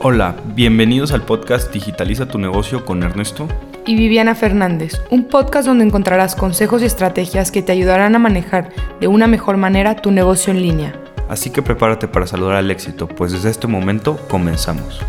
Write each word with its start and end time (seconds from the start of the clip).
Hola, 0.00 0.36
bienvenidos 0.54 1.10
al 1.10 1.22
podcast 1.22 1.72
Digitaliza 1.72 2.28
tu 2.28 2.38
negocio 2.38 2.84
con 2.84 3.02
Ernesto 3.02 3.48
y 3.84 3.96
Viviana 3.96 4.36
Fernández, 4.36 5.00
un 5.10 5.24
podcast 5.24 5.66
donde 5.66 5.84
encontrarás 5.84 6.36
consejos 6.36 6.82
y 6.82 6.84
estrategias 6.84 7.50
que 7.50 7.62
te 7.62 7.72
ayudarán 7.72 8.14
a 8.14 8.20
manejar 8.20 8.72
de 9.00 9.08
una 9.08 9.26
mejor 9.26 9.56
manera 9.56 9.96
tu 9.96 10.12
negocio 10.12 10.52
en 10.52 10.62
línea. 10.62 10.94
Así 11.28 11.50
que 11.50 11.62
prepárate 11.62 12.06
para 12.06 12.28
saludar 12.28 12.54
al 12.54 12.70
éxito, 12.70 13.08
pues 13.08 13.32
desde 13.32 13.50
este 13.50 13.66
momento 13.66 14.24
comenzamos. 14.28 15.00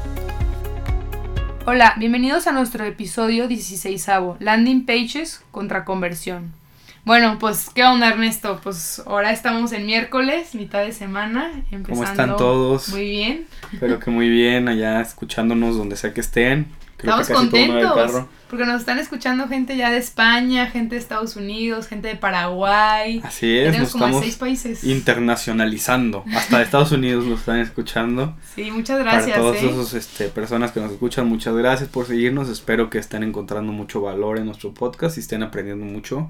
Hola, 1.68 1.94
bienvenidos 2.00 2.48
a 2.48 2.52
nuestro 2.52 2.84
episodio 2.84 3.48
16 3.48 4.08
Landing 4.40 4.88
Pages 4.88 5.44
contra 5.52 5.86
conversión. 5.86 6.59
Bueno, 7.06 7.38
pues, 7.40 7.70
¿qué 7.74 7.84
onda, 7.84 8.10
Ernesto? 8.10 8.60
Pues 8.62 9.02
ahora 9.06 9.32
estamos 9.32 9.72
en 9.72 9.86
miércoles, 9.86 10.54
mitad 10.54 10.82
de 10.82 10.92
semana. 10.92 11.52
Empezando 11.72 11.88
¿Cómo 11.88 12.04
están 12.04 12.38
todos? 12.38 12.90
Muy 12.90 13.10
bien. 13.10 13.48
Espero 13.74 14.00
que 14.00 14.12
muy 14.12 14.30
bien, 14.30 14.68
allá 14.68 15.02
escuchándonos 15.02 15.78
donde 15.78 15.96
sea 15.96 16.14
que 16.14 16.22
estén. 16.22 16.68
estamos 16.98 17.30
contentos. 17.30 18.26
Porque 18.50 18.66
nos 18.66 18.82
están 18.82 18.98
escuchando 19.00 19.48
gente 19.48 19.78
ya 19.78 19.92
de 19.92 19.98
España, 19.98 20.68
gente 20.68 20.96
de 20.96 21.02
Estados 21.02 21.36
Unidos, 21.36 21.88
gente 21.88 22.10
de 22.10 22.16
Paraguay. 22.16 23.22
Así 23.24 23.58
es, 23.58 23.78
nos 23.78 23.92
como 23.92 24.06
estamos 24.06 24.24
seis 24.24 24.36
países. 24.36 24.84
internacionalizando. 24.84 26.26
Hasta 26.36 26.58
de 26.58 26.64
Estados 26.64 26.92
Unidos 26.92 27.26
nos 27.26 27.40
están 27.40 27.60
escuchando. 27.60 28.36
Sí, 28.56 28.72
muchas 28.72 29.00
gracias. 29.00 29.38
Para 29.38 29.52
todas 29.52 29.64
¿eh? 29.64 29.70
esas 29.70 29.94
este, 29.94 30.30
personas 30.30 30.72
que 30.72 30.80
nos 30.80 30.92
escuchan, 30.92 31.28
muchas 31.28 31.56
gracias 31.56 31.90
por 31.90 32.08
seguirnos. 32.08 32.50
Espero 32.50 32.90
que 32.90 32.98
estén 32.98 33.24
encontrando 33.24 33.72
mucho 33.72 34.02
valor 34.02 34.38
en 34.38 34.48
nuestro 34.48 34.74
podcast 34.74 35.18
y 35.18 35.22
estén 35.22 35.44
aprendiendo 35.44 35.86
mucho 35.86 36.30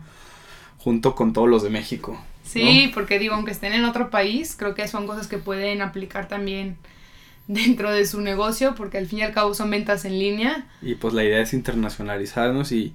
junto 0.80 1.14
con 1.16 1.34
todos 1.34 1.48
los 1.48 1.62
de 1.62 1.70
México. 1.70 2.20
Sí, 2.44 2.90
porque 2.94 3.20
digo, 3.20 3.36
aunque 3.36 3.52
estén 3.52 3.74
en 3.74 3.86
otro 3.86 4.10
país, 4.10 4.56
creo 4.58 4.74
que 4.74 4.88
son 4.88 5.06
cosas 5.06 5.28
que 5.28 5.38
pueden 5.38 5.82
aplicar 5.84 6.28
también 6.28 6.78
dentro 7.48 7.92
de 7.92 8.06
su 8.06 8.22
negocio, 8.22 8.74
porque 8.76 8.98
al 8.98 9.06
fin 9.06 9.20
y 9.20 9.22
al 9.24 9.34
cabo 9.34 9.54
son 9.54 9.70
ventas 9.70 10.06
en 10.06 10.18
línea. 10.18 10.68
Y 10.82 10.96
pues 10.96 11.14
la 11.14 11.24
idea 11.24 11.42
es 11.42 11.54
internacionalizarnos 11.54 12.72
y, 12.72 12.94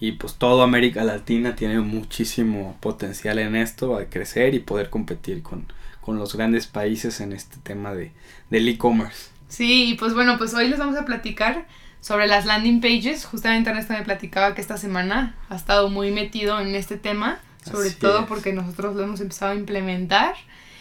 y 0.00 0.12
pues 0.12 0.34
toda 0.34 0.64
América 0.64 1.04
Latina 1.04 1.56
tiene 1.56 1.80
muchísimo 1.80 2.76
potencial 2.80 3.38
en 3.38 3.56
esto, 3.56 3.96
a 3.96 4.04
crecer 4.06 4.54
y 4.54 4.58
poder 4.58 4.90
competir 4.90 5.42
con, 5.42 5.66
con 6.00 6.18
los 6.18 6.34
grandes 6.34 6.66
países 6.66 7.20
en 7.20 7.32
este 7.32 7.56
tema 7.62 7.94
de, 7.94 8.12
del 8.50 8.68
e-commerce. 8.68 9.28
Sí, 9.48 9.90
y 9.90 9.94
pues 9.94 10.14
bueno, 10.14 10.38
pues 10.38 10.54
hoy 10.54 10.68
les 10.68 10.78
vamos 10.78 10.96
a 10.96 11.04
platicar 11.04 11.66
sobre 12.00 12.26
las 12.26 12.46
landing 12.46 12.80
pages. 12.80 13.24
Justamente 13.24 13.70
Ernesto 13.70 13.92
me 13.92 14.02
platicaba 14.02 14.54
que 14.54 14.60
esta 14.60 14.76
semana 14.76 15.36
ha 15.48 15.56
estado 15.56 15.88
muy 15.88 16.10
metido 16.10 16.60
en 16.60 16.74
este 16.74 16.96
tema, 16.96 17.40
sobre 17.64 17.90
todo 17.90 18.26
porque 18.26 18.52
nosotros 18.52 18.96
lo 18.96 19.02
hemos 19.02 19.20
empezado 19.20 19.52
a 19.52 19.54
implementar. 19.54 20.34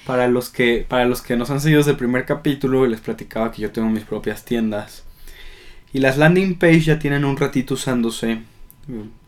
Para 0.05 0.27
los 0.27 0.49
que 0.49 0.85
para 0.87 1.05
los 1.05 1.21
que 1.21 1.35
nos 1.35 1.49
han 1.51 1.61
seguido 1.61 1.79
desde 1.79 1.91
el 1.91 1.97
primer 1.97 2.25
capítulo, 2.25 2.85
les 2.87 3.01
platicaba 3.01 3.51
que 3.51 3.61
yo 3.61 3.71
tengo 3.71 3.89
mis 3.89 4.03
propias 4.03 4.45
tiendas. 4.45 5.03
Y 5.91 5.99
las 5.99 6.17
landing 6.17 6.57
pages 6.57 6.85
ya 6.85 6.99
tienen 6.99 7.25
un 7.25 7.37
ratito 7.37 7.73
usándose 7.73 8.41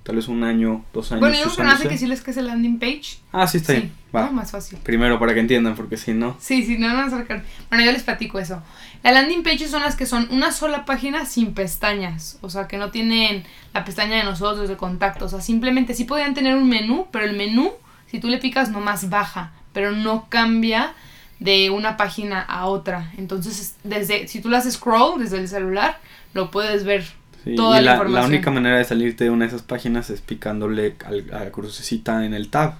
tal 0.03 0.15
vez 0.15 0.27
un 0.27 0.43
año, 0.43 0.83
dos 0.93 1.11
años. 1.11 1.21
Bueno, 1.21 1.37
yo 1.37 1.53
creo 1.55 1.77
que 1.77 1.89
decirles 1.89 2.21
que 2.21 2.31
es 2.31 2.37
el 2.37 2.47
landing 2.47 2.79
page. 2.79 3.19
Ah, 3.31 3.47
sí, 3.47 3.57
está 3.57 3.73
bien. 3.73 3.91
Va. 4.13 4.29
más 4.29 4.51
fácil. 4.51 4.79
Primero 4.79 5.19
para 5.19 5.33
que 5.33 5.39
entiendan, 5.39 5.75
porque 5.75 5.95
si 5.95 6.13
no. 6.13 6.35
Sí, 6.39 6.63
sí, 6.65 6.77
no, 6.77 6.89
no, 6.89 7.07
no. 7.07 7.25
Bueno, 7.69 7.85
yo 7.85 7.91
les 7.91 8.03
platico 8.03 8.39
eso. 8.39 8.61
Las 9.03 9.13
landing 9.13 9.43
pages 9.43 9.71
son 9.71 9.81
las 9.81 9.95
que 9.95 10.05
son 10.05 10.27
una 10.31 10.51
sola 10.51 10.85
página 10.85 11.25
sin 11.25 11.53
pestañas. 11.53 12.37
O 12.41 12.49
sea, 12.49 12.67
que 12.67 12.77
no 12.77 12.91
tienen 12.91 13.43
la 13.73 13.85
pestaña 13.85 14.17
de 14.17 14.23
nosotros 14.23 14.67
de 14.67 14.75
contacto. 14.75 15.25
O 15.25 15.29
sea, 15.29 15.41
simplemente 15.41 15.93
sí 15.93 16.03
podrían 16.03 16.33
tener 16.33 16.55
un 16.55 16.67
menú, 16.67 17.07
pero 17.11 17.25
el 17.25 17.37
menú, 17.37 17.71
si 18.07 18.19
tú 18.19 18.27
le 18.27 18.37
picas, 18.37 18.69
nomás 18.69 19.09
baja. 19.09 19.53
Pero 19.71 19.91
no 19.91 20.27
cambia 20.29 20.93
de 21.39 21.69
una 21.69 21.95
página 21.95 22.41
a 22.41 22.65
otra. 22.65 23.11
Entonces, 23.17 23.75
desde 23.83 24.27
si 24.27 24.41
tú 24.41 24.53
haces 24.53 24.73
scroll 24.73 25.19
desde 25.19 25.37
el 25.37 25.47
celular, 25.47 25.99
lo 26.33 26.51
puedes 26.51 26.83
ver 26.83 27.05
y 27.45 27.55
la, 27.55 28.25
única 28.25 28.51
manera 28.51 28.77
de 28.77 28.83
salirte 28.83 29.23
de 29.23 29.29
una 29.29 29.45
de 29.45 29.49
esas 29.49 29.63
páginas 29.63 30.09
es 30.09 30.21
picándole 30.21 30.95
a 31.05 31.43
la 31.43 31.51
crucecita 31.51 32.25
en 32.25 32.33
el 32.33 32.49
tab. 32.49 32.75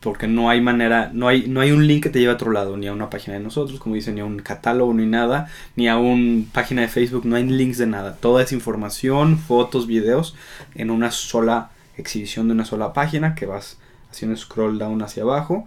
Porque 0.00 0.26
no 0.26 0.50
hay 0.50 0.60
manera, 0.60 1.10
no 1.14 1.28
hay, 1.28 1.46
no 1.48 1.62
hay 1.62 1.70
un 1.70 1.86
link 1.86 2.02
que 2.02 2.10
te 2.10 2.18
lleve 2.18 2.32
a 2.32 2.34
otro 2.34 2.50
lado, 2.50 2.76
ni 2.76 2.86
a 2.86 2.92
una 2.92 3.08
página 3.08 3.38
de 3.38 3.42
nosotros, 3.42 3.80
como 3.80 3.94
dicen, 3.94 4.16
ni 4.16 4.20
a 4.20 4.26
un 4.26 4.38
catálogo, 4.38 4.92
ni 4.92 5.06
nada, 5.06 5.48
ni 5.76 5.88
a 5.88 5.96
una 5.96 6.44
página 6.52 6.82
de 6.82 6.88
Facebook, 6.88 7.24
no 7.24 7.36
hay 7.36 7.44
links 7.44 7.78
de 7.78 7.86
nada. 7.86 8.16
Toda 8.16 8.42
es 8.42 8.52
información, 8.52 9.38
fotos, 9.38 9.86
videos, 9.86 10.36
en 10.74 10.90
una 10.90 11.10
sola 11.10 11.70
exhibición 11.96 12.48
de 12.48 12.52
una 12.52 12.66
sola 12.66 12.92
página 12.92 13.34
que 13.34 13.46
vas 13.46 13.78
haciendo 14.10 14.36
scroll 14.36 14.78
down 14.78 15.00
hacia 15.00 15.22
abajo 15.22 15.66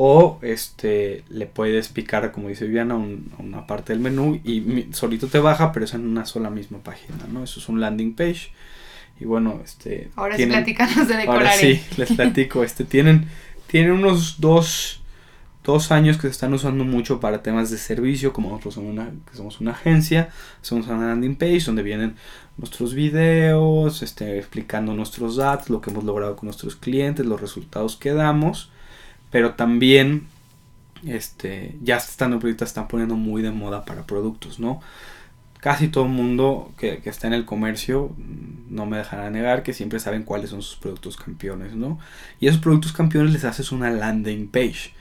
o 0.00 0.38
este 0.42 1.24
le 1.28 1.46
puedes 1.46 1.88
picar 1.88 2.30
como 2.30 2.48
dice 2.48 2.66
Viviana 2.66 2.94
una 2.94 3.66
parte 3.66 3.92
del 3.92 3.98
menú 3.98 4.40
y 4.44 4.86
solito 4.92 5.26
te 5.26 5.40
baja 5.40 5.72
pero 5.72 5.86
es 5.86 5.92
en 5.92 6.06
una 6.06 6.24
sola 6.24 6.50
misma 6.50 6.78
página 6.78 7.18
no 7.28 7.42
eso 7.42 7.58
es 7.58 7.68
un 7.68 7.80
landing 7.80 8.14
page. 8.14 8.52
Y 9.18 9.24
bueno 9.24 9.60
este 9.64 10.10
ahora 10.14 10.36
sí 10.36 10.46
platicanos 10.46 11.08
de 11.08 11.16
decorar 11.16 11.42
ahora 11.42 11.52
sí 11.52 11.82
les 11.96 12.12
platico 12.12 12.62
este 12.62 12.84
tienen 12.84 13.26
tienen 13.66 13.90
unos 13.90 14.40
dos 14.40 15.02
dos 15.64 15.90
años 15.90 16.16
que 16.16 16.28
se 16.28 16.28
están 16.28 16.54
usando 16.54 16.84
mucho 16.84 17.18
para 17.18 17.42
temas 17.42 17.68
de 17.68 17.76
servicio 17.76 18.32
como 18.32 18.50
nosotros 18.50 18.74
somos 18.74 18.92
una, 18.92 19.10
que 19.28 19.36
somos 19.36 19.60
una 19.60 19.72
agencia 19.72 20.28
somos 20.62 20.86
una 20.86 21.08
landing 21.08 21.34
page 21.34 21.64
donde 21.66 21.82
vienen 21.82 22.14
nuestros 22.56 22.94
videos 22.94 24.02
este 24.02 24.38
explicando 24.38 24.94
nuestros 24.94 25.40
ads 25.40 25.70
lo 25.70 25.80
que 25.80 25.90
hemos 25.90 26.04
logrado 26.04 26.36
con 26.36 26.46
nuestros 26.46 26.76
clientes 26.76 27.26
los 27.26 27.40
resultados 27.40 27.96
que 27.96 28.12
damos 28.12 28.70
pero 29.30 29.54
también 29.54 30.26
este, 31.06 31.76
ya 31.82 31.96
están 31.96 32.32
ahorita 32.32 32.64
están 32.64 32.88
poniendo 32.88 33.14
muy 33.14 33.42
de 33.42 33.50
moda 33.50 33.84
para 33.84 34.06
productos, 34.06 34.58
¿no? 34.58 34.80
Casi 35.60 35.88
todo 35.88 36.04
el 36.04 36.10
mundo 36.10 36.72
que, 36.78 37.02
está 37.04 37.26
en 37.26 37.32
el 37.32 37.44
comercio 37.44 38.14
mm, 38.16 38.74
no 38.74 38.86
me 38.86 38.98
dejará 38.98 39.30
negar 39.30 39.62
que 39.62 39.72
siempre 39.72 39.98
saben 39.98 40.22
cuáles 40.22 40.50
son 40.50 40.62
sus 40.62 40.76
productos 40.76 41.16
campeones, 41.16 41.74
¿no? 41.74 41.98
Y 42.40 42.48
esos 42.48 42.60
productos 42.60 42.92
campeones 42.92 43.32
les 43.32 43.44
haces 43.44 43.72
una 43.72 43.90
landing 43.90 44.48
page, 44.48 44.92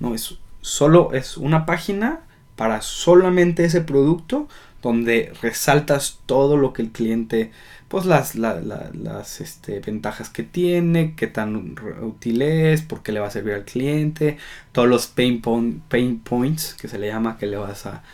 ¿no? 0.00 0.14
Es 0.14 0.38
solo 0.60 1.12
es 1.12 1.36
una 1.36 1.66
página 1.66 2.20
para 2.62 2.80
solamente 2.80 3.64
ese 3.64 3.80
producto 3.80 4.46
donde 4.82 5.32
resaltas 5.42 6.20
todo 6.26 6.56
lo 6.56 6.72
que 6.72 6.82
el 6.82 6.92
cliente 6.92 7.50
pues 7.88 8.06
las, 8.06 8.36
las 8.36 9.40
este, 9.40 9.80
ventajas 9.80 10.30
que 10.30 10.44
tiene, 10.44 11.16
qué 11.16 11.26
tan 11.26 11.74
útil 12.02 12.40
es, 12.40 12.82
por 12.82 13.02
qué 13.02 13.10
le 13.10 13.18
va 13.18 13.26
a 13.26 13.32
servir 13.32 13.54
al 13.54 13.64
cliente, 13.64 14.38
todos 14.70 14.88
los 14.88 15.08
pain, 15.08 15.42
pain 15.88 16.20
points 16.20 16.74
que 16.74 16.86
se 16.86 17.00
le 17.00 17.08
llama 17.08 17.36
que 17.36 17.48
le 17.48 17.56
vas 17.56 17.84
a, 17.86 18.04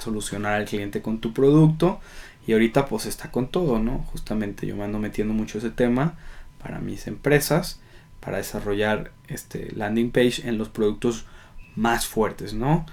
solucionar 0.00 0.52
al 0.52 0.66
cliente 0.66 1.02
con 1.02 1.18
tu 1.18 1.32
producto. 1.32 1.98
Y 2.46 2.52
ahorita 2.52 2.86
pues 2.86 3.06
está 3.06 3.32
con 3.32 3.48
todo, 3.48 3.80
¿no? 3.80 4.04
Justamente 4.12 4.64
yo 4.64 4.76
me 4.76 4.84
ando 4.84 5.00
metiendo 5.00 5.34
mucho 5.34 5.58
ese 5.58 5.70
tema 5.70 6.14
para 6.62 6.78
mis 6.78 7.08
empresas, 7.08 7.80
para 8.20 8.36
desarrollar 8.36 9.10
este 9.26 9.72
landing 9.72 10.12
page 10.12 10.46
en 10.48 10.56
los 10.56 10.68
productos 10.68 11.26
más 11.74 12.06
fuertes, 12.06 12.54
¿no? 12.54 12.86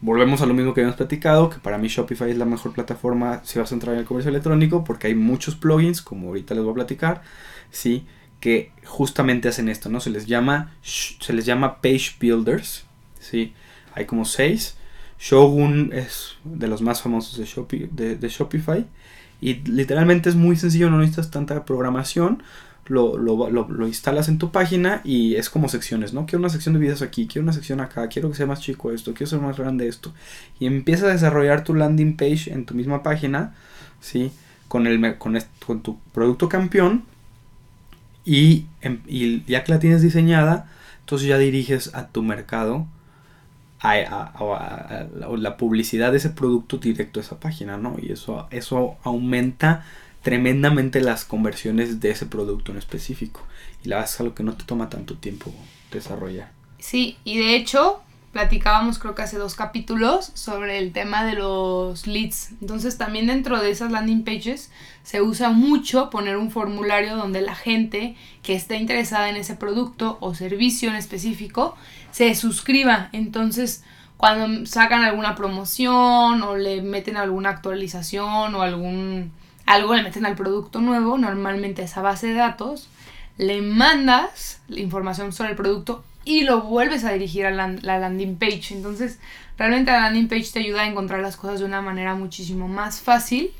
Volvemos 0.00 0.42
a 0.42 0.46
lo 0.46 0.54
mismo 0.54 0.74
que 0.74 0.80
habíamos 0.80 0.96
platicado, 0.96 1.50
que 1.50 1.58
para 1.58 1.78
mí 1.78 1.88
Shopify 1.88 2.30
es 2.30 2.38
la 2.38 2.44
mejor 2.44 2.72
plataforma 2.72 3.40
si 3.44 3.58
vas 3.58 3.70
a 3.72 3.74
entrar 3.74 3.94
en 3.94 4.00
el 4.00 4.06
comercio 4.06 4.30
electrónico, 4.30 4.84
porque 4.84 5.08
hay 5.08 5.14
muchos 5.14 5.56
plugins, 5.56 6.02
como 6.02 6.28
ahorita 6.28 6.54
les 6.54 6.62
voy 6.62 6.72
a 6.72 6.74
platicar, 6.74 7.22
¿sí? 7.70 8.06
que 8.40 8.72
justamente 8.84 9.48
hacen 9.48 9.68
esto, 9.68 9.88
¿no? 9.88 10.00
Se 10.00 10.10
les 10.10 10.26
llama, 10.26 10.72
se 10.82 11.32
les 11.32 11.44
llama 11.44 11.80
Page 11.80 12.16
Builders, 12.20 12.84
¿sí? 13.18 13.52
Hay 13.94 14.06
como 14.06 14.24
seis. 14.24 14.76
Shogun 15.18 15.90
es 15.92 16.36
de 16.44 16.68
los 16.68 16.80
más 16.80 17.02
famosos 17.02 17.36
de, 17.36 18.16
de 18.16 18.28
Shopify. 18.28 18.86
Y 19.40 19.54
literalmente 19.54 20.28
es 20.28 20.36
muy 20.36 20.56
sencillo, 20.56 20.90
no 20.90 20.98
necesitas 20.98 21.30
tanta 21.30 21.64
programación 21.64 22.42
lo, 22.88 23.16
lo, 23.18 23.48
lo, 23.50 23.86
instalas 23.86 24.28
en 24.28 24.38
tu 24.38 24.50
página 24.50 25.00
y 25.04 25.34
es 25.36 25.50
como 25.50 25.68
secciones, 25.68 26.12
¿no? 26.14 26.26
Quiero 26.26 26.38
una 26.38 26.48
sección 26.48 26.74
de 26.74 26.80
videos 26.80 27.02
aquí, 27.02 27.26
quiero 27.26 27.42
una 27.42 27.52
sección 27.52 27.80
acá, 27.80 28.08
quiero 28.08 28.30
que 28.30 28.36
sea 28.36 28.46
más 28.46 28.60
chico 28.60 28.92
esto, 28.92 29.12
quiero 29.12 29.30
ser 29.30 29.40
más 29.40 29.58
grande 29.58 29.88
esto. 29.88 30.12
Y 30.58 30.66
empiezas 30.66 31.08
a 31.08 31.12
desarrollar 31.12 31.64
tu 31.64 31.74
landing 31.74 32.16
page 32.16 32.52
en 32.52 32.64
tu 32.64 32.74
misma 32.74 33.02
página, 33.02 33.54
¿sí? 34.00 34.32
Con, 34.68 34.86
el, 34.86 35.18
con, 35.18 35.38
tu 35.82 35.98
producto 36.12 36.48
campeón 36.48 37.04
y, 38.24 38.66
em, 38.80 39.00
y, 39.06 39.44
ya 39.44 39.64
que 39.64 39.72
la 39.72 39.78
tienes 39.78 40.02
diseñada, 40.02 40.70
entonces 41.00 41.28
ya 41.28 41.38
diriges 41.38 41.94
a 41.94 42.08
tu 42.08 42.22
mercado 42.22 42.86
a, 43.80 43.92
a, 43.92 45.06
la 45.36 45.56
publicidad 45.56 46.10
de 46.10 46.18
ese 46.18 46.30
producto 46.30 46.78
directo 46.78 47.20
a 47.20 47.22
esa 47.22 47.38
página, 47.38 47.76
¿no? 47.76 47.96
Y 48.00 48.12
eso, 48.12 48.48
eso 48.50 48.96
aumenta 49.04 49.84
tremendamente 50.22 51.00
las 51.00 51.24
conversiones 51.24 52.00
de 52.00 52.10
ese 52.10 52.26
producto 52.26 52.72
en 52.72 52.78
específico. 52.78 53.46
Y 53.84 53.88
la 53.88 54.02
es 54.02 54.18
algo 54.20 54.34
que 54.34 54.42
no 54.42 54.54
te 54.54 54.64
toma 54.64 54.88
tanto 54.88 55.16
tiempo 55.16 55.52
desarrollar. 55.92 56.50
Sí, 56.78 57.16
y 57.24 57.38
de 57.38 57.56
hecho 57.56 58.02
platicábamos 58.32 58.98
creo 58.98 59.14
que 59.14 59.22
hace 59.22 59.38
dos 59.38 59.54
capítulos 59.54 60.30
sobre 60.34 60.78
el 60.78 60.92
tema 60.92 61.24
de 61.24 61.34
los 61.34 62.06
leads. 62.06 62.50
Entonces 62.60 62.98
también 62.98 63.26
dentro 63.26 63.60
de 63.60 63.70
esas 63.70 63.90
landing 63.90 64.22
pages 64.22 64.70
se 65.02 65.22
usa 65.22 65.50
mucho 65.50 66.10
poner 66.10 66.36
un 66.36 66.50
formulario 66.50 67.16
donde 67.16 67.40
la 67.40 67.54
gente 67.54 68.16
que 68.42 68.54
esté 68.54 68.76
interesada 68.76 69.28
en 69.30 69.36
ese 69.36 69.54
producto 69.54 70.18
o 70.20 70.34
servicio 70.34 70.90
en 70.90 70.96
específico 70.96 71.76
se 72.10 72.34
suscriba. 72.34 73.08
Entonces 73.12 73.82
cuando 74.16 74.66
sacan 74.66 75.02
alguna 75.02 75.34
promoción 75.34 76.42
o 76.42 76.56
le 76.56 76.82
meten 76.82 77.16
alguna 77.16 77.50
actualización 77.50 78.54
o 78.54 78.62
algún 78.62 79.32
algo 79.68 79.94
le 79.94 80.02
meten 80.02 80.26
al 80.26 80.34
producto 80.34 80.80
nuevo, 80.80 81.18
normalmente 81.18 81.82
esa 81.82 82.00
base 82.00 82.28
de 82.28 82.34
datos, 82.34 82.88
le 83.36 83.60
mandas 83.60 84.60
la 84.68 84.80
información 84.80 85.32
sobre 85.32 85.50
el 85.50 85.56
producto 85.56 86.04
y 86.24 86.42
lo 86.42 86.62
vuelves 86.62 87.04
a 87.04 87.12
dirigir 87.12 87.46
a 87.46 87.50
la, 87.50 87.68
la 87.68 87.98
landing 87.98 88.36
page. 88.36 88.74
Entonces, 88.74 89.18
realmente 89.56 89.90
la 89.90 90.00
landing 90.00 90.28
page 90.28 90.50
te 90.52 90.60
ayuda 90.60 90.82
a 90.82 90.86
encontrar 90.88 91.20
las 91.20 91.36
cosas 91.36 91.60
de 91.60 91.66
una 91.66 91.82
manera 91.82 92.14
muchísimo 92.14 92.66
más 92.66 93.00
fácil 93.00 93.52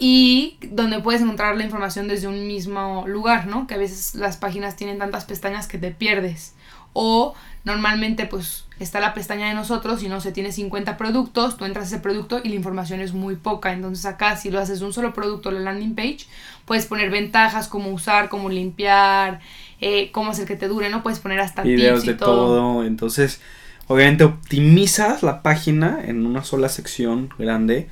y 0.00 0.58
donde 0.62 0.98
puedes 1.00 1.22
encontrar 1.22 1.56
la 1.56 1.62
información 1.64 2.08
desde 2.08 2.26
un 2.26 2.48
mismo 2.48 3.04
lugar, 3.06 3.46
¿no? 3.46 3.68
Que 3.68 3.74
a 3.74 3.78
veces 3.78 4.16
las 4.16 4.36
páginas 4.36 4.74
tienen 4.74 4.98
tantas 4.98 5.24
pestañas 5.24 5.68
que 5.68 5.78
te 5.78 5.92
pierdes. 5.92 6.54
O 6.92 7.34
normalmente 7.62 8.26
pues 8.26 8.64
está 8.82 9.00
la 9.00 9.14
pestaña 9.14 9.48
de 9.48 9.54
nosotros 9.54 10.02
y 10.02 10.08
no 10.08 10.20
se 10.20 10.32
tiene 10.32 10.52
50 10.52 10.96
productos, 10.96 11.56
tú 11.56 11.64
entras 11.64 11.86
a 11.86 11.96
ese 11.96 12.02
producto 12.02 12.40
y 12.42 12.48
la 12.48 12.54
información 12.54 13.00
es 13.00 13.12
muy 13.12 13.36
poca. 13.36 13.72
Entonces 13.72 14.04
acá 14.06 14.36
si 14.36 14.50
lo 14.50 14.60
haces 14.60 14.80
un 14.82 14.92
solo 14.92 15.14
producto, 15.14 15.50
la 15.50 15.60
landing 15.60 15.94
page, 15.94 16.26
puedes 16.64 16.86
poner 16.86 17.10
ventajas, 17.10 17.68
cómo 17.68 17.90
usar, 17.90 18.28
cómo 18.28 18.48
limpiar, 18.48 19.40
eh, 19.80 20.10
cómo 20.12 20.30
hacer 20.30 20.46
que 20.46 20.56
te 20.56 20.68
dure, 20.68 20.90
¿no? 20.90 21.02
Puedes 21.02 21.18
poner 21.18 21.40
hasta 21.40 21.62
Videos 21.62 22.00
tips 22.00 22.04
y 22.04 22.12
de 22.12 22.18
todo. 22.18 22.84
Entonces, 22.84 23.40
obviamente 23.86 24.24
optimizas 24.24 25.22
la 25.22 25.42
página 25.42 26.00
en 26.04 26.26
una 26.26 26.44
sola 26.44 26.68
sección 26.68 27.30
grande 27.38 27.88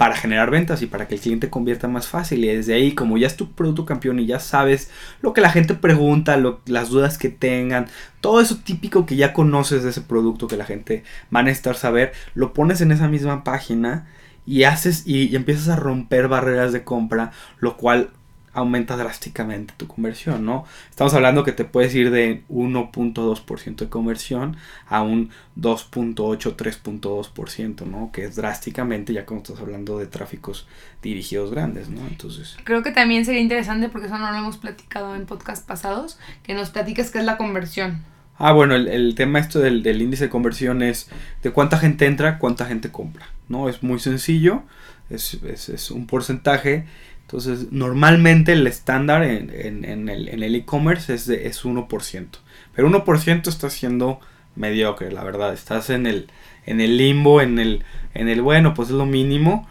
para 0.00 0.16
generar 0.16 0.50
ventas 0.50 0.80
y 0.80 0.86
para 0.86 1.06
que 1.06 1.16
el 1.16 1.20
cliente 1.20 1.50
convierta 1.50 1.86
más 1.86 2.08
fácil. 2.08 2.42
Y 2.42 2.48
desde 2.48 2.72
ahí, 2.72 2.92
como 2.94 3.18
ya 3.18 3.26
es 3.26 3.36
tu 3.36 3.52
producto 3.52 3.84
campeón 3.84 4.18
y 4.18 4.24
ya 4.24 4.38
sabes 4.40 4.90
lo 5.20 5.34
que 5.34 5.42
la 5.42 5.50
gente 5.50 5.74
pregunta, 5.74 6.42
las 6.64 6.88
dudas 6.88 7.18
que 7.18 7.28
tengan, 7.28 7.86
todo 8.22 8.40
eso 8.40 8.56
típico 8.64 9.04
que 9.04 9.16
ya 9.16 9.34
conoces 9.34 9.82
de 9.82 9.90
ese 9.90 10.00
producto 10.00 10.48
que 10.48 10.56
la 10.56 10.64
gente 10.64 11.04
va 11.34 11.40
a 11.40 11.42
necesitar 11.42 11.76
saber, 11.76 12.12
lo 12.32 12.54
pones 12.54 12.80
en 12.80 12.92
esa 12.92 13.08
misma 13.08 13.44
página 13.44 14.06
y 14.46 14.62
haces 14.62 15.06
y 15.06 15.36
empiezas 15.36 15.68
a 15.68 15.76
romper 15.76 16.28
barreras 16.28 16.72
de 16.72 16.82
compra, 16.82 17.32
lo 17.58 17.76
cual 17.76 18.08
aumenta 18.52 18.96
drásticamente 18.96 19.74
tu 19.76 19.86
conversión, 19.86 20.44
¿no? 20.44 20.64
Estamos 20.90 21.14
hablando 21.14 21.44
que 21.44 21.52
te 21.52 21.64
puedes 21.64 21.94
ir 21.94 22.10
de 22.10 22.42
1.2% 22.48 23.76
de 23.76 23.88
conversión 23.88 24.56
a 24.88 25.02
un 25.02 25.30
2.8, 25.56 26.56
3.2%, 26.56 27.86
¿no? 27.86 28.10
Que 28.12 28.24
es 28.24 28.36
drásticamente 28.36 29.12
ya 29.12 29.24
como 29.24 29.40
estás 29.40 29.60
hablando 29.60 29.98
de 29.98 30.06
tráficos 30.06 30.66
dirigidos 31.02 31.50
grandes, 31.50 31.88
¿no? 31.88 32.06
Entonces... 32.06 32.56
Creo 32.64 32.82
que 32.82 32.90
también 32.90 33.24
sería 33.24 33.40
interesante, 33.40 33.88
porque 33.88 34.08
eso 34.08 34.18
no 34.18 34.30
lo 34.30 34.38
hemos 34.38 34.56
platicado 34.56 35.14
en 35.14 35.26
podcast 35.26 35.66
pasados, 35.66 36.18
que 36.42 36.54
nos 36.54 36.70
platiques 36.70 37.10
qué 37.10 37.18
es 37.18 37.24
la 37.24 37.36
conversión. 37.36 38.02
Ah, 38.36 38.52
bueno, 38.52 38.74
el, 38.74 38.88
el 38.88 39.14
tema 39.14 39.38
esto 39.38 39.60
del, 39.60 39.82
del 39.82 40.00
índice 40.00 40.24
de 40.24 40.30
conversión 40.30 40.82
es 40.82 41.10
de 41.42 41.50
cuánta 41.50 41.78
gente 41.78 42.06
entra, 42.06 42.38
cuánta 42.38 42.64
gente 42.64 42.90
compra, 42.90 43.28
¿no? 43.48 43.68
Es 43.68 43.82
muy 43.82 43.98
sencillo, 44.00 44.62
es, 45.10 45.34
es, 45.44 45.68
es 45.68 45.90
un 45.90 46.06
porcentaje 46.06 46.86
entonces, 47.30 47.70
normalmente 47.70 48.54
el 48.54 48.66
estándar 48.66 49.22
en, 49.22 49.52
en, 49.54 50.08
en 50.08 50.42
el 50.42 50.54
e-commerce 50.56 51.14
es, 51.14 51.26
de, 51.26 51.46
es 51.46 51.64
1%. 51.64 52.26
Pero 52.74 52.90
1% 52.90 53.46
está 53.46 53.70
siendo 53.70 54.18
mediocre, 54.56 55.12
la 55.12 55.22
verdad. 55.22 55.52
Estás 55.52 55.90
en 55.90 56.08
el, 56.08 56.26
en 56.66 56.80
el 56.80 56.96
limbo, 56.96 57.40
en 57.40 57.60
el, 57.60 57.84
en 58.14 58.28
el 58.28 58.42
bueno, 58.42 58.74
pues 58.74 58.88
es 58.88 58.96
lo 58.96 59.06
mínimo. 59.06 59.68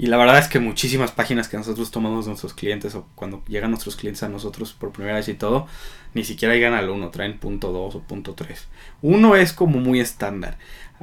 Y 0.00 0.06
la 0.06 0.16
verdad 0.16 0.38
es 0.38 0.48
que 0.48 0.60
muchísimas 0.60 1.12
páginas 1.12 1.48
que 1.48 1.58
nosotros 1.58 1.90
tomamos 1.90 2.24
de 2.24 2.30
nuestros 2.30 2.54
clientes 2.54 2.94
o 2.94 3.06
cuando 3.14 3.44
llegan 3.46 3.68
nuestros 3.70 3.96
clientes 3.96 4.22
a 4.22 4.30
nosotros 4.30 4.72
por 4.72 4.92
primera 4.92 5.16
vez 5.16 5.28
y 5.28 5.34
todo, 5.34 5.66
ni 6.14 6.24
siquiera 6.24 6.54
llegan 6.54 6.72
al 6.72 6.88
1, 6.88 7.10
traen 7.10 7.38
punto 7.38 7.70
2 7.70 7.96
o 7.96 8.00
punto 8.00 8.32
3. 8.32 8.66
1 9.02 9.36
es 9.36 9.52
como 9.52 9.78
muy 9.78 10.00
estándar. 10.00 10.56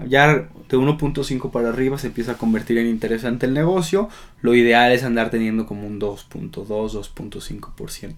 Ya 0.07 0.33
de 0.33 0.77
1.5 0.77 1.51
para 1.51 1.69
arriba 1.69 1.99
se 1.99 2.07
empieza 2.07 2.31
a 2.31 2.37
convertir 2.39 2.79
en 2.79 2.87
interesante 2.87 3.45
el 3.45 3.53
negocio. 3.53 4.09
Lo 4.41 4.55
ideal 4.55 4.91
es 4.91 5.03
andar 5.03 5.29
teniendo 5.29 5.67
como 5.67 5.85
un 5.85 6.01
2.2, 6.01 6.65
2.5%. 6.65 8.15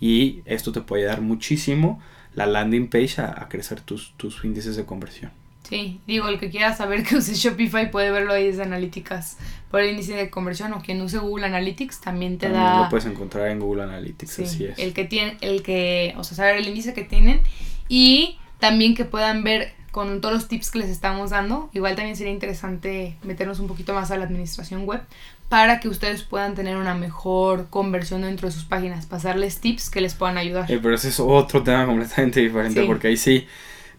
Y 0.00 0.40
esto 0.46 0.72
te 0.72 0.80
puede 0.80 1.04
dar 1.04 1.20
muchísimo 1.20 2.00
la 2.34 2.46
landing 2.46 2.88
page 2.88 3.20
a, 3.20 3.34
a, 3.36 3.50
crecer 3.50 3.82
tus, 3.82 4.14
tus 4.16 4.42
índices 4.46 4.76
de 4.76 4.86
conversión. 4.86 5.41
Sí, 5.68 6.00
digo, 6.06 6.28
el 6.28 6.38
que 6.38 6.50
quiera 6.50 6.74
saber 6.76 7.02
que 7.04 7.16
use 7.16 7.34
Shopify 7.34 7.90
puede 7.90 8.10
verlo 8.10 8.32
ahí 8.34 8.46
desde 8.48 8.62
analíticas 8.62 9.38
por 9.70 9.80
el 9.80 9.90
índice 9.90 10.14
de 10.14 10.28
conversión 10.28 10.72
o 10.74 10.82
quien 10.82 11.00
use 11.00 11.18
Google 11.18 11.46
Analytics 11.46 12.00
también 12.00 12.36
te 12.38 12.46
También 12.48 12.64
da... 12.64 12.80
lo 12.82 12.88
puedes 12.90 13.06
encontrar 13.06 13.48
en 13.48 13.60
Google 13.60 13.84
Analytics, 13.84 14.30
Sí, 14.32 14.42
así 14.44 14.64
es. 14.66 14.78
el 14.78 14.92
que 14.92 15.04
tiene, 15.04 15.38
el 15.40 15.62
que, 15.62 16.14
o 16.18 16.24
sea, 16.24 16.36
saber 16.36 16.56
el 16.56 16.68
índice 16.68 16.92
que 16.94 17.04
tienen 17.04 17.40
y 17.88 18.38
también 18.58 18.94
que 18.94 19.04
puedan 19.04 19.44
ver 19.44 19.72
con 19.92 20.20
todos 20.20 20.34
los 20.34 20.48
tips 20.48 20.70
que 20.70 20.78
les 20.78 20.88
estamos 20.88 21.30
dando. 21.30 21.68
Igual 21.74 21.94
también 21.96 22.16
sería 22.16 22.32
interesante 22.32 23.16
meternos 23.22 23.58
un 23.60 23.66
poquito 23.66 23.92
más 23.94 24.10
a 24.10 24.16
la 24.16 24.24
administración 24.24 24.84
web 24.86 25.02
para 25.50 25.80
que 25.80 25.88
ustedes 25.88 26.22
puedan 26.22 26.54
tener 26.54 26.76
una 26.78 26.94
mejor 26.94 27.68
conversión 27.68 28.22
dentro 28.22 28.48
de 28.48 28.52
sus 28.52 28.64
páginas, 28.64 29.04
pasarles 29.06 29.60
tips 29.60 29.90
que 29.90 30.00
les 30.00 30.14
puedan 30.14 30.38
ayudar. 30.38 30.70
Eh, 30.70 30.78
pero 30.82 30.94
ese 30.94 31.08
es 31.08 31.20
otro 31.20 31.62
tema 31.62 31.84
completamente 31.86 32.40
diferente 32.40 32.80
Sí. 32.80 32.86
porque 32.86 33.08
ahí 33.08 33.16
sí, 33.18 33.46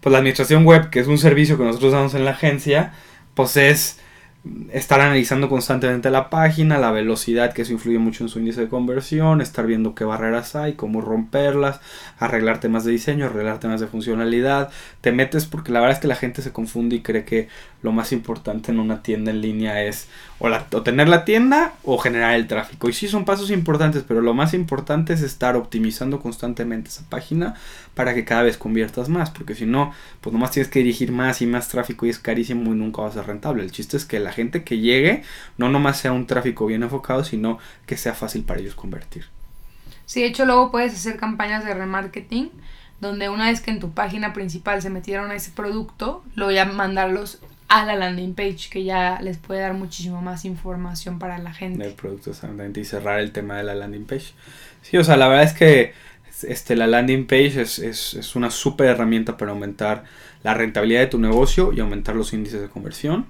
pues 0.04 0.12
la 0.12 0.18
administración 0.18 0.66
web, 0.66 0.90
que 0.90 1.00
es 1.00 1.06
un 1.06 1.16
servicio 1.16 1.56
que 1.56 1.64
nosotros 1.64 1.92
damos 1.92 2.12
en 2.12 2.26
la 2.26 2.32
agencia, 2.32 2.92
pues 3.32 3.56
es 3.56 3.98
estar 4.70 5.00
analizando 5.00 5.48
constantemente 5.48 6.10
la 6.10 6.28
página, 6.28 6.76
la 6.76 6.90
velocidad, 6.90 7.54
que 7.54 7.62
eso 7.62 7.72
influye 7.72 7.98
mucho 7.98 8.22
en 8.22 8.28
su 8.28 8.38
índice 8.38 8.60
de 8.60 8.68
conversión, 8.68 9.40
estar 9.40 9.66
viendo 9.66 9.94
qué 9.94 10.04
barreras 10.04 10.56
hay, 10.56 10.74
cómo 10.74 11.00
romperlas, 11.00 11.80
arreglar 12.18 12.60
temas 12.60 12.84
de 12.84 12.92
diseño, 12.92 13.24
arreglar 13.24 13.60
temas 13.60 13.80
de 13.80 13.86
funcionalidad. 13.86 14.68
Te 15.00 15.10
metes 15.10 15.46
porque 15.46 15.72
la 15.72 15.80
verdad 15.80 15.96
es 15.96 16.02
que 16.02 16.08
la 16.08 16.16
gente 16.16 16.42
se 16.42 16.52
confunde 16.52 16.96
y 16.96 17.00
cree 17.00 17.24
que 17.24 17.48
lo 17.80 17.90
más 17.90 18.12
importante 18.12 18.72
en 18.72 18.80
una 18.80 19.02
tienda 19.02 19.30
en 19.30 19.40
línea 19.40 19.84
es 19.84 20.08
o, 20.72 20.82
tener 20.82 21.08
la 21.08 21.24
tienda 21.24 21.74
o 21.84 21.98
generar 21.98 22.34
el 22.34 22.46
tráfico. 22.46 22.88
Y 22.88 22.92
sí 22.92 23.08
son 23.08 23.24
pasos 23.24 23.50
importantes, 23.50 24.04
pero 24.06 24.20
lo 24.20 24.34
más 24.34 24.54
importante 24.54 25.12
es 25.12 25.22
estar 25.22 25.56
optimizando 25.56 26.20
constantemente 26.20 26.90
esa 26.90 27.08
página 27.08 27.54
para 27.94 28.14
que 28.14 28.24
cada 28.24 28.42
vez 28.42 28.56
conviertas 28.56 29.08
más, 29.08 29.30
porque 29.30 29.54
si 29.54 29.66
no, 29.66 29.92
pues 30.20 30.32
nomás 30.32 30.50
tienes 30.50 30.70
que 30.70 30.80
dirigir 30.80 31.12
más 31.12 31.40
y 31.40 31.46
más 31.46 31.68
tráfico 31.68 32.06
y 32.06 32.10
es 32.10 32.18
carísimo 32.18 32.72
y 32.72 32.76
nunca 32.76 33.02
va 33.02 33.08
a 33.08 33.12
ser 33.12 33.26
rentable. 33.26 33.62
El 33.62 33.70
chiste 33.70 33.96
es 33.96 34.04
que 34.04 34.20
la 34.20 34.32
gente 34.32 34.64
que 34.64 34.78
llegue 34.78 35.22
no 35.56 35.68
nomás 35.68 35.98
sea 35.98 36.12
un 36.12 36.26
tráfico 36.26 36.66
bien 36.66 36.82
enfocado, 36.82 37.24
sino 37.24 37.58
que 37.86 37.96
sea 37.96 38.14
fácil 38.14 38.44
para 38.44 38.60
ellos 38.60 38.74
convertir. 38.74 39.26
Sí, 40.06 40.20
de 40.20 40.26
hecho 40.26 40.44
luego 40.44 40.70
puedes 40.70 40.92
hacer 40.92 41.16
campañas 41.16 41.64
de 41.64 41.72
remarketing 41.72 42.50
donde 43.00 43.28
una 43.28 43.46
vez 43.50 43.60
que 43.60 43.70
en 43.70 43.80
tu 43.80 43.90
página 43.90 44.32
principal 44.32 44.80
se 44.80 44.90
metieron 44.90 45.30
a 45.30 45.34
ese 45.34 45.50
producto, 45.50 46.22
lo 46.34 46.46
voy 46.46 46.58
a 46.58 46.64
mandarlos 46.64 47.40
a 47.68 47.84
la 47.84 47.96
landing 47.96 48.34
page 48.34 48.68
que 48.70 48.84
ya 48.84 49.18
les 49.20 49.38
puede 49.38 49.60
dar 49.60 49.74
muchísimo 49.74 50.22
más 50.22 50.44
información 50.44 51.18
para 51.18 51.38
la 51.38 51.52
gente. 51.52 51.82
del 51.82 51.94
producto 51.94 52.30
exactamente 52.30 52.80
y 52.80 52.84
cerrar 52.84 53.20
el 53.20 53.32
tema 53.32 53.56
de 53.56 53.64
la 53.64 53.74
landing 53.74 54.04
page. 54.04 54.32
Sí, 54.82 54.96
o 54.96 55.04
sea, 55.04 55.16
la 55.16 55.28
verdad 55.28 55.44
es 55.44 55.54
que 55.54 55.92
este, 56.42 56.76
la 56.76 56.86
landing 56.86 57.26
page 57.26 57.60
es, 57.60 57.78
es, 57.78 58.14
es 58.14 58.36
una 58.36 58.50
súper 58.50 58.88
herramienta 58.88 59.36
para 59.36 59.52
aumentar 59.52 60.04
la 60.42 60.54
rentabilidad 60.54 61.00
de 61.00 61.06
tu 61.06 61.18
negocio 61.18 61.72
y 61.72 61.80
aumentar 61.80 62.14
los 62.14 62.32
índices 62.32 62.60
de 62.60 62.68
conversión, 62.68 63.26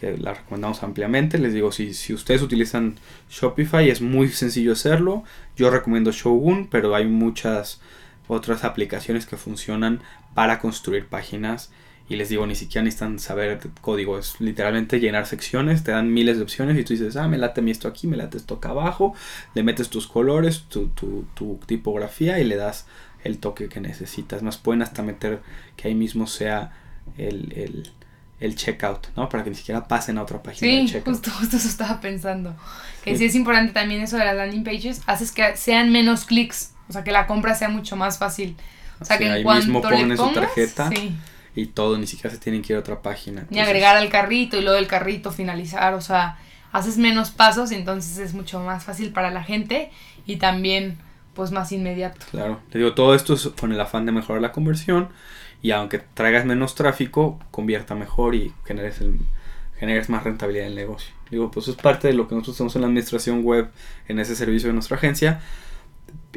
que 0.00 0.16
la 0.16 0.34
recomendamos 0.34 0.82
ampliamente. 0.82 1.38
Les 1.38 1.52
digo, 1.52 1.70
si, 1.72 1.92
si 1.92 2.14
ustedes 2.14 2.42
utilizan 2.42 2.96
Shopify 3.28 3.90
es 3.90 4.00
muy 4.00 4.28
sencillo 4.28 4.72
hacerlo. 4.72 5.24
Yo 5.56 5.70
recomiendo 5.70 6.10
Shogun, 6.10 6.68
pero 6.70 6.94
hay 6.94 7.06
muchas 7.06 7.80
otras 8.28 8.64
aplicaciones 8.64 9.26
que 9.26 9.36
funcionan 9.36 10.00
para 10.34 10.58
construir 10.58 11.06
páginas 11.06 11.70
y 12.08 12.16
les 12.16 12.28
digo, 12.30 12.46
ni 12.46 12.54
siquiera 12.54 12.84
necesitan 12.84 13.18
saber 13.18 13.60
código, 13.80 14.18
es 14.18 14.40
literalmente 14.40 14.98
llenar 14.98 15.26
secciones, 15.26 15.84
te 15.84 15.90
dan 15.90 16.12
miles 16.12 16.38
de 16.38 16.42
opciones 16.42 16.78
y 16.78 16.84
tú 16.84 16.94
dices, 16.94 17.16
ah, 17.16 17.28
me 17.28 17.36
late 17.38 17.60
esto 17.70 17.86
aquí, 17.88 18.06
me 18.06 18.16
late 18.16 18.38
esto 18.38 18.54
acá 18.54 18.70
abajo, 18.70 19.14
le 19.54 19.62
metes 19.62 19.90
tus 19.90 20.06
colores, 20.06 20.64
tu, 20.68 20.88
tu, 20.88 21.26
tu 21.34 21.60
tipografía 21.66 22.38
y 22.38 22.44
le 22.44 22.56
das 22.56 22.86
el 23.24 23.38
toque 23.38 23.68
que 23.68 23.80
necesitas. 23.80 24.42
Más 24.42 24.56
pueden 24.56 24.80
hasta 24.82 25.02
meter 25.02 25.40
que 25.76 25.88
ahí 25.88 25.94
mismo 25.94 26.26
sea 26.26 26.72
el, 27.18 27.52
el, 27.56 27.90
el 28.40 28.54
checkout, 28.56 29.08
¿no? 29.16 29.28
Para 29.28 29.44
que 29.44 29.50
ni 29.50 29.56
siquiera 29.56 29.86
pasen 29.86 30.16
a 30.18 30.22
otra 30.22 30.42
página 30.42 30.72
de 30.72 30.86
Sí, 30.86 30.92
checkout. 30.92 31.16
justo, 31.16 31.30
justo 31.32 31.56
eso 31.58 31.68
estaba 31.68 32.00
pensando. 32.00 32.54
Que 33.04 33.12
Sí. 33.12 33.18
sí 33.18 33.24
es 33.26 33.34
importante 33.34 33.72
también 33.72 34.00
eso 34.00 34.16
de 34.16 34.24
las 34.24 34.36
landing 34.36 34.64
pages, 34.64 35.02
haces 35.06 35.32
que 35.32 35.56
sean 35.56 35.90
menos 35.92 36.24
clics, 36.24 36.72
o 36.88 36.92
sea, 36.92 37.04
que 37.04 37.12
la 37.12 37.26
compra 37.26 37.54
sea 37.54 37.68
mucho 37.68 37.96
más 37.96 38.18
fácil. 38.18 38.56
O 39.00 39.04
sea, 39.04 39.16
Sí, 39.18 39.24
que 39.24 39.30
ahí 39.30 39.38
en 39.40 39.44
cuanto 39.44 39.66
mismo 39.66 39.90
le 39.90 39.96
ponen 39.96 40.16
su 40.16 40.22
pongas, 40.24 40.34
tarjeta. 40.34 40.88
sí, 40.90 41.12
Y 41.58 41.66
todo, 41.66 41.98
ni 41.98 42.06
siquiera 42.06 42.30
se 42.30 42.40
tienen 42.40 42.62
que 42.62 42.72
ir 42.72 42.76
a 42.76 42.80
otra 42.80 43.02
página. 43.02 43.40
ni 43.40 43.58
Entonces, 43.58 43.66
agregar 43.66 43.96
al 43.96 44.08
carrito 44.08 44.56
y 44.56 44.62
luego 44.62 44.76
del 44.76 44.86
carrito 44.86 45.32
finalizar, 45.32 45.94
o 45.94 46.00
sea, 46.00 46.38
haces 46.72 46.98
menos 46.98 47.30
pasos, 47.30 47.72
entonces 47.72 48.18
es 48.18 48.34
mucho 48.34 48.60
más 48.60 48.84
fácil 48.84 49.12
para 49.12 49.30
la 49.30 49.42
gente 49.42 49.90
y 50.26 50.36
también 50.36 50.98
pues 51.34 51.50
más 51.50 51.72
inmediato. 51.72 52.24
Claro, 52.30 52.60
te 52.70 52.78
digo, 52.78 52.94
todo 52.94 53.14
esto 53.14 53.34
es 53.34 53.48
con 53.48 53.72
el 53.72 53.80
afán 53.80 54.06
de 54.06 54.12
mejorar 54.12 54.42
la 54.42 54.52
conversión 54.52 55.08
y 55.62 55.72
aunque 55.72 55.98
traigas 55.98 56.44
menos 56.44 56.74
tráfico, 56.74 57.38
convierta 57.50 57.94
mejor 57.94 58.34
y 58.34 58.52
generes, 58.64 59.00
el, 59.00 59.18
generes 59.78 60.08
más 60.08 60.24
rentabilidad 60.24 60.66
en 60.66 60.72
el 60.72 60.76
negocio. 60.76 61.12
Digo, 61.30 61.50
pues 61.50 61.68
es 61.68 61.76
parte 61.76 62.08
de 62.08 62.14
lo 62.14 62.28
que 62.28 62.34
nosotros 62.34 62.56
hacemos 62.56 62.76
en 62.76 62.82
la 62.82 62.88
administración 62.88 63.42
web, 63.42 63.70
en 64.06 64.18
ese 64.18 64.36
servicio 64.36 64.68
de 64.68 64.74
nuestra 64.74 64.96
agencia. 64.96 65.40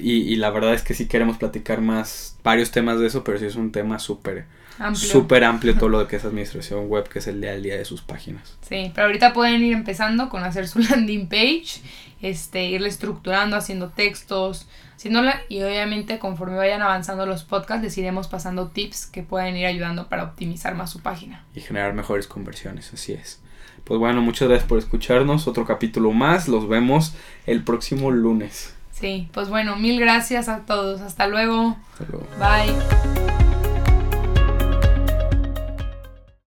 Y, 0.02 0.22
y 0.22 0.36
la 0.36 0.50
verdad 0.50 0.74
es 0.74 0.82
que 0.82 0.94
sí 0.94 1.08
queremos 1.08 1.38
platicar 1.38 1.82
más, 1.82 2.38
varios 2.44 2.72
temas 2.72 3.00
de 3.00 3.08
eso, 3.08 3.24
pero 3.24 3.38
sí 3.38 3.46
es 3.46 3.56
un 3.56 3.72
tema 3.72 4.00
súper 4.00 4.46
Amplio. 4.80 5.12
súper 5.12 5.44
amplio 5.44 5.76
todo 5.76 5.90
lo 5.90 6.08
que 6.10 6.16
es 6.16 6.26
administración 6.26 6.88
web, 6.88 7.08
que 7.08 7.20
es 7.20 7.28
el 7.28 7.40
día 7.40 7.52
al 7.52 7.62
día 7.64 7.78
de 7.78 7.86
sus 7.86 8.02
páginas. 8.02 8.58
Sí, 8.68 8.92
pero 8.96 9.08
ahorita 9.08 9.34
pueden 9.34 9.64
ir 9.64 9.74
empezando 9.74 10.30
con 10.30 10.44
hacer 10.44 10.68
su 10.68 10.80
landing 10.90 11.28
page, 11.28 11.82
este, 12.22 12.66
irle 12.66 12.88
estructurando, 12.88 13.56
haciendo 13.56 13.90
textos, 13.90 14.68
haciéndola 14.96 15.42
y 15.50 15.62
obviamente 15.64 16.20
conforme 16.20 16.58
vayan 16.58 16.82
avanzando 16.82 17.26
los 17.26 17.44
podcasts 17.44 17.84
les 17.84 17.98
iremos 17.98 18.28
pasando 18.28 18.68
tips 18.68 19.08
que 19.08 19.24
pueden 19.24 19.58
ir 19.58 19.66
ayudando 19.66 20.08
para 20.10 20.24
optimizar 20.24 20.76
más 20.76 20.90
su 20.90 21.00
página. 21.00 21.44
Y 21.56 21.62
generar 21.62 21.94
mejores 21.94 22.28
conversiones, 22.28 22.94
así 22.94 23.14
es. 23.14 23.40
Pues 23.84 24.00
bueno, 24.00 24.22
muchas 24.22 24.48
gracias 24.48 24.68
por 24.70 24.78
escucharnos. 24.78 25.48
Otro 25.48 25.66
capítulo 25.66 26.12
más. 26.12 26.48
Los 26.48 26.68
vemos 26.70 27.16
el 27.48 27.64
próximo 27.64 28.12
lunes. 28.12 28.76
Sí, 29.02 29.28
pues 29.34 29.50
bueno, 29.50 29.76
mil 29.78 30.00
gracias 30.00 30.48
a 30.48 30.60
todos. 30.60 31.02
Hasta 31.02 31.28
luego. 31.28 31.76
Hasta 31.94 32.06
luego. 32.12 32.28
Bye. 32.40 33.41